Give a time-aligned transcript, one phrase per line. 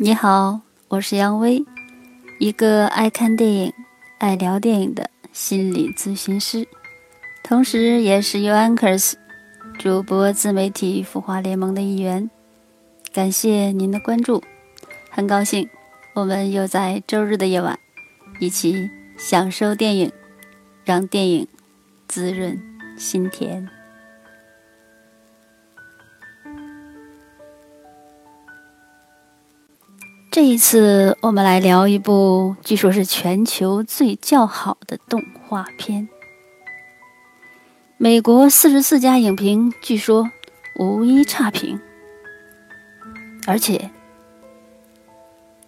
[0.00, 1.64] 你好，我是杨威，
[2.40, 3.72] 一个爱看电影、
[4.18, 6.66] 爱聊电影的心理咨询师，
[7.44, 9.12] 同时也是 u Anchors
[9.78, 12.28] 主播自媒体孵化联盟的一员。
[13.12, 14.42] 感谢您的关注，
[15.10, 15.68] 很高兴
[16.16, 17.78] 我们又在周日的夜晚
[18.40, 20.10] 一起享受电影，
[20.84, 21.46] 让电影
[22.08, 22.60] 滋润
[22.98, 23.68] 心田。
[30.34, 36.08] 这一次，我们来聊一部据说是全球最叫好的动画片。
[37.98, 40.28] 美国四十四家影评据说
[40.76, 41.80] 无一差评，
[43.46, 43.92] 而且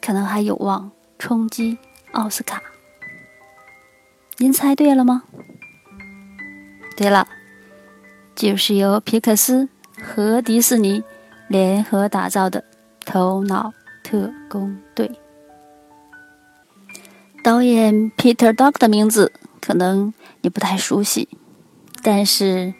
[0.00, 0.90] 可能还有望
[1.20, 1.78] 冲击
[2.10, 2.60] 奥斯卡。
[4.38, 5.22] 您猜对了吗？
[6.96, 7.28] 对了，
[8.34, 9.68] 就是由皮克斯
[10.02, 11.04] 和迪士尼
[11.46, 12.60] 联合打造的
[13.06, 13.72] 《头脑》。
[14.10, 15.20] 特工队
[17.44, 21.28] 导演 Peter Dog 的名字可能你不太熟悉，
[22.02, 22.72] 但是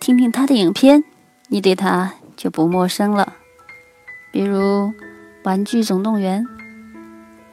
[0.00, 1.04] 听听他的影片，
[1.48, 3.34] 你对他就不陌生了。
[4.32, 4.58] 比如
[5.42, 6.42] 《玩具总动员》《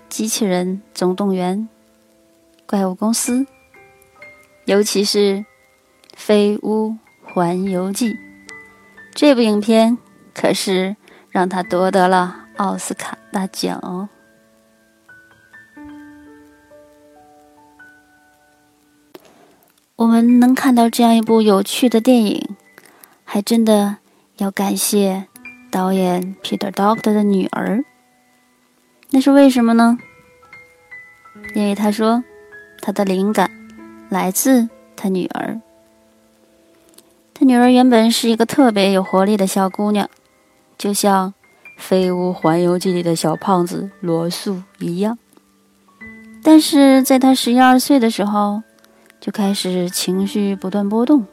[0.07, 1.57] 机器人总动员》
[2.65, 3.39] 《怪物公司》，
[4.63, 5.19] 尤其是
[6.15, 8.13] 《飞屋环游记》
[9.13, 9.97] 这部影片，
[10.33, 10.95] 可是
[11.29, 12.40] 让他夺得了。
[12.61, 14.07] 奥斯卡大奖，
[19.95, 22.55] 我们能看到这样一部有趣的电影，
[23.23, 23.97] 还真的
[24.37, 25.25] 要感谢
[25.71, 27.83] 导演 Peter Doctor 的女儿。
[29.09, 29.97] 那是为什么呢？
[31.55, 32.23] 因为他说，
[32.79, 33.49] 他的灵感
[34.07, 35.59] 来自他女儿。
[37.33, 40.07] 他女儿原本是一个特别有活力的小姑娘，
[40.77, 41.33] 就像。
[41.81, 45.17] 《飞屋环游记》里的小胖子罗素一样，
[46.43, 48.61] 但是在他十一二岁的时候，
[49.19, 51.25] 就开始情绪不断波动，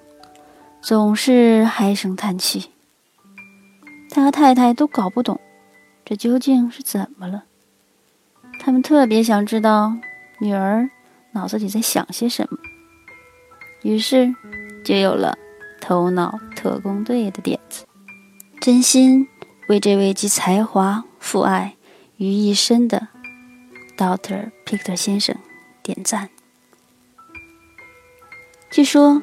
[0.81, 2.71] 总是唉声叹气。
[4.11, 5.39] 他和太太都搞不懂
[6.05, 7.45] 这究竟是怎么了，
[8.59, 9.93] 他们特别想知道
[10.41, 10.89] 女儿
[11.33, 12.59] 脑子里在想些什么，
[13.83, 14.35] 于是
[14.83, 15.37] 就有了
[15.79, 17.85] “头脑特工队”的点子，
[18.61, 19.29] 真心。
[19.69, 21.77] 为这位集才华、父爱
[22.17, 23.09] 于一身的
[23.99, 25.37] Doctor Peter 先生
[25.83, 26.31] 点赞。
[28.71, 29.21] 据说，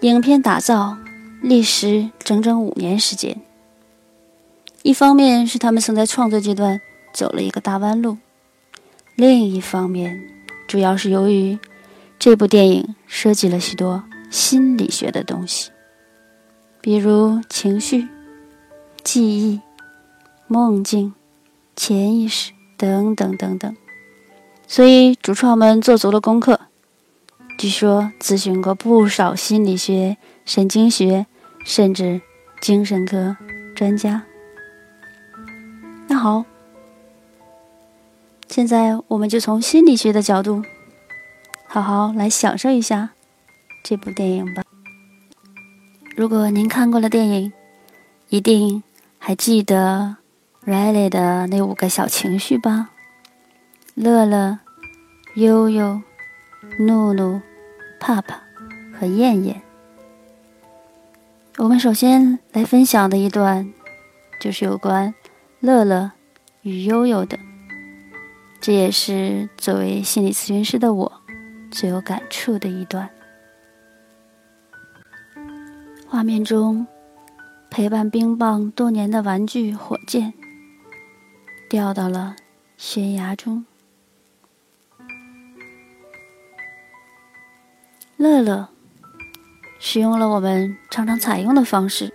[0.00, 0.96] 影片打造
[1.42, 3.42] 历时整整五年时间。
[4.80, 6.80] 一方面是他们曾在创作阶段
[7.12, 8.16] 走了一个大弯路，
[9.16, 10.18] 另一方面
[10.66, 11.58] 主要是由于
[12.18, 15.70] 这部电影涉及了许多心理学的东西，
[16.80, 18.08] 比如情绪。
[19.12, 19.60] 记忆、
[20.46, 21.12] 梦境、
[21.76, 23.76] 潜意识等等等等，
[24.66, 26.58] 所以主创们做足了功课。
[27.58, 31.26] 据说咨询过不少心理学、神经学，
[31.66, 32.22] 甚至
[32.62, 33.36] 精神科
[33.76, 34.22] 专家。
[36.08, 36.46] 那好，
[38.48, 40.62] 现在我们就从心理学的角度，
[41.66, 43.10] 好好来享受一下
[43.84, 44.62] 这部电影吧。
[46.16, 47.52] 如果您看过了电影，
[48.30, 48.82] 一定。
[49.24, 50.16] 还记得
[50.66, 52.90] Riley 的那五个小情绪吧？
[53.94, 54.58] 乐乐、
[55.36, 56.02] 悠悠、
[56.80, 57.40] 怒怒、
[58.00, 58.42] 帕帕
[58.98, 59.62] 和燕燕。
[61.58, 63.72] 我们首先来分享的一段，
[64.40, 65.14] 就是有关
[65.60, 66.10] 乐乐
[66.62, 67.38] 与悠悠的。
[68.60, 71.12] 这也是作为心理咨询师的我
[71.70, 73.08] 最有感触的一段。
[76.08, 76.84] 画面中。
[77.74, 80.34] 陪伴冰棒多年的玩具火箭
[81.70, 82.36] 掉到了
[82.76, 83.64] 悬崖中。
[88.18, 88.68] 乐乐
[89.80, 92.12] 使用了我们常常采用的方式，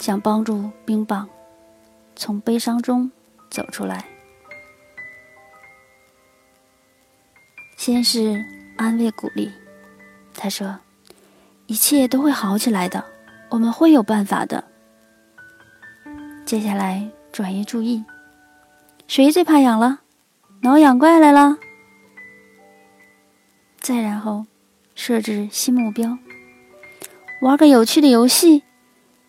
[0.00, 1.28] 想帮助冰棒
[2.16, 3.12] 从悲伤中
[3.50, 4.06] 走出来。
[7.76, 8.42] 先是
[8.78, 9.50] 安慰鼓励，
[10.32, 10.78] 他说
[11.68, 13.04] ：“一切都会好起来的。”
[13.50, 14.64] 我们会有办法的。
[16.46, 18.02] 接下来转移注意，
[19.06, 20.00] 谁最怕痒了？
[20.62, 21.58] 挠痒怪来了。
[23.80, 24.46] 再然后
[24.94, 26.18] 设置新目标，
[27.40, 28.62] 玩个有趣的游戏。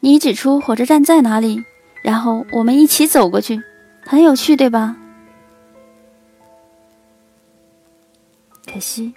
[0.01, 1.63] 你指出火车站在哪里，
[2.03, 3.61] 然后我们一起走过去，
[4.03, 4.97] 很有趣，对吧？
[8.65, 9.13] 可惜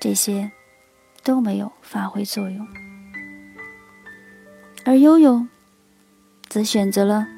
[0.00, 0.50] 这些
[1.22, 2.66] 都没有发挥作用。
[4.88, 5.46] 而悠悠
[6.48, 7.28] 则选择了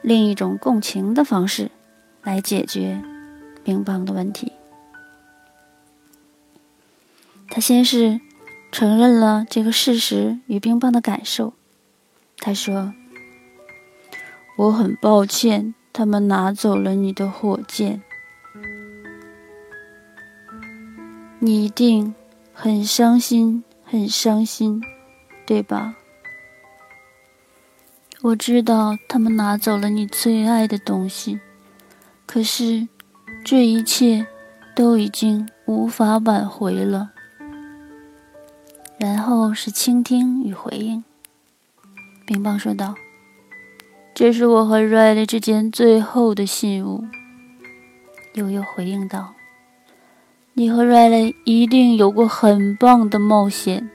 [0.00, 1.72] 另一种共情的方式
[2.22, 3.02] 来解决
[3.64, 4.52] 冰棒的问题。
[7.48, 8.20] 他先是
[8.70, 11.54] 承认了这个事实与冰棒的感受。
[12.38, 12.94] 他说
[14.56, 18.02] ：“我很抱歉，他们拿走了你的火箭。
[21.40, 22.14] 你一定
[22.52, 24.80] 很伤心，很伤心，
[25.44, 25.96] 对吧？”
[28.24, 31.38] 我知道他们拿走了你最爱的东西，
[32.24, 32.88] 可是
[33.44, 34.26] 这一切
[34.74, 37.10] 都已经无法挽回了。
[38.96, 41.04] 然后是倾听与回应。
[42.26, 42.94] 冰棒说道
[44.16, 47.04] ：“这是我和瑞丽之间最后的信物。”
[48.36, 49.34] 悠悠回应道
[50.54, 53.90] ：“你和瑞丽一定有过很棒的冒险。”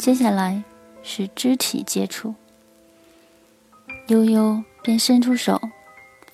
[0.00, 0.64] 接下来
[1.04, 2.34] 是肢体接触。
[4.12, 5.58] 悠悠便伸出手，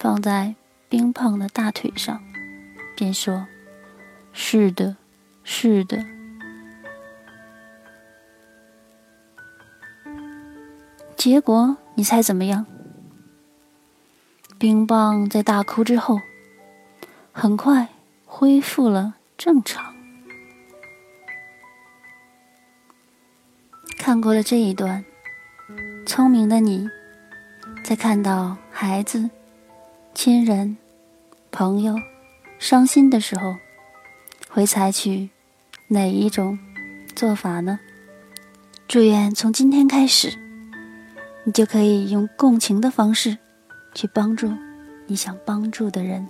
[0.00, 0.56] 放在
[0.88, 2.20] 冰胖的大腿上，
[2.96, 3.46] 便说
[4.34, 4.96] ：“是的，
[5.44, 6.04] 是的。”
[11.14, 12.66] 结果你猜怎么样？
[14.58, 16.20] 冰棒在大哭之后，
[17.30, 17.86] 很快
[18.26, 19.94] 恢复了正常。
[23.96, 25.04] 看过了这一段，
[26.04, 26.88] 聪明的你。
[27.88, 29.30] 在看到孩子、
[30.12, 30.76] 亲人、
[31.50, 31.96] 朋友
[32.58, 33.56] 伤心的时候，
[34.50, 35.30] 会采取
[35.86, 36.58] 哪一种
[37.16, 37.80] 做法呢？
[38.86, 40.38] 祝愿从今天开始，
[41.44, 43.38] 你就可以用共情的方式
[43.94, 44.52] 去帮助
[45.06, 46.28] 你想帮助的人。